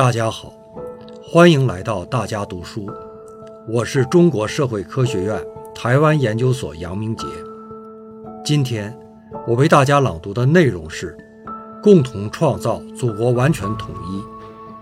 [0.00, 0.54] 大家好，
[1.22, 2.90] 欢迎来到大家读书，
[3.68, 5.38] 我是中国社会科学院
[5.74, 7.26] 台湾研究所杨明杰。
[8.42, 8.98] 今天
[9.46, 11.14] 我为大家朗读的内容是
[11.82, 14.24] 《共同创造祖国完全统一、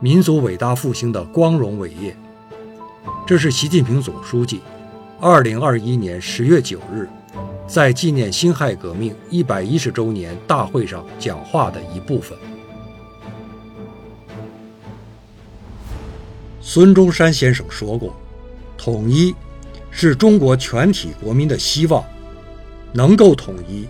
[0.00, 2.12] 民族伟大复兴的光荣伟业》，
[3.26, 4.60] 这是习近平总书记
[5.22, 7.08] 2021年10月9日
[7.66, 12.36] 在纪念辛亥革命110周年大会上讲话的一部分。
[16.68, 18.12] 孙中山先生说过
[18.76, 19.32] ：“统一
[19.88, 22.04] 是中国全体国民的希望，
[22.92, 23.86] 能够统一，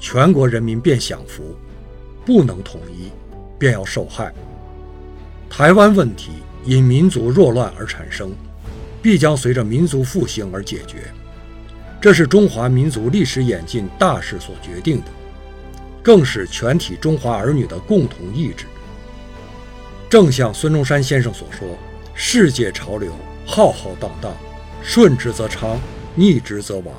[0.00, 1.54] 全国人民便享福；
[2.24, 3.12] 不能统一，
[3.60, 4.34] 便要受害。
[5.48, 6.32] 台湾问题
[6.64, 8.34] 因民族弱乱而产生，
[9.00, 11.04] 必将随着民族复兴而解决。
[12.00, 15.06] 这是中华民族历史演进大势所决定的，
[16.02, 18.66] 更是全体中华儿女的共同意志。
[20.10, 21.68] 正像孙中山先生所说。”
[22.18, 23.12] 世界潮流
[23.44, 24.32] 浩浩荡荡，
[24.82, 25.78] 顺之则昌，
[26.14, 26.94] 逆之则亡。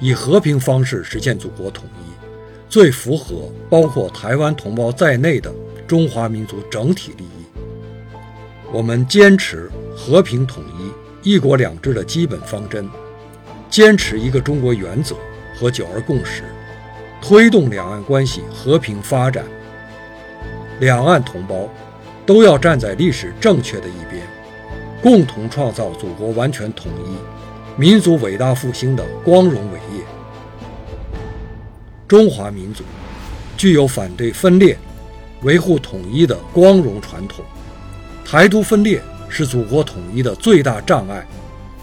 [0.00, 2.10] 以和平方式实现祖国统一，
[2.68, 5.54] 最符合包括台湾同胞在内的
[5.86, 7.46] 中华民族整体利益。
[8.72, 10.60] 我们坚持和平统
[11.22, 12.90] 一、一国两制的基本方针，
[13.70, 15.14] 坚持一个中国原则
[15.56, 16.42] 和九二共识，
[17.22, 19.44] 推动两岸关系和平发展。
[20.80, 21.68] 两岸同胞。
[22.24, 24.22] 都要站在历史正确的一边，
[25.02, 30.04] 共同创造祖国完全统一、民族伟大复兴的光荣伟业。
[32.06, 32.84] 中华民族
[33.56, 34.78] 具有反对分裂、
[35.42, 37.44] 维护统一的光荣传统。
[38.24, 41.26] 台独分裂是祖国统一的最大障碍，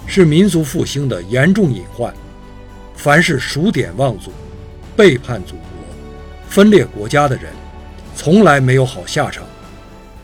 [0.07, 2.13] 是民族复兴的严重隐患。
[2.95, 4.31] 凡是数典忘祖、
[4.95, 5.63] 背叛祖国、
[6.47, 7.45] 分裂国家的人，
[8.15, 9.43] 从来没有好下场。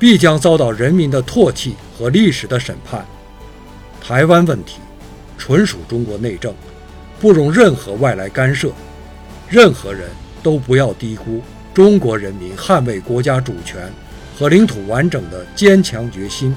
[0.05, 3.03] 必将遭到人民的唾弃和历史的审判。
[3.99, 4.77] 台湾问题
[5.35, 6.53] 纯属中国内政，
[7.19, 8.71] 不容任何外来干涉。
[9.49, 10.07] 任何人
[10.43, 11.41] 都不要低估
[11.73, 13.91] 中国人民捍卫国家主权
[14.37, 16.55] 和领土完整的坚强决心、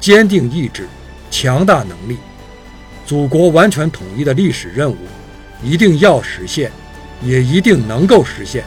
[0.00, 0.88] 坚定意志、
[1.30, 2.16] 强大能力。
[3.04, 4.96] 祖国完全统一的历史任务，
[5.62, 6.72] 一定要实现，
[7.22, 8.64] 也一定能够实现。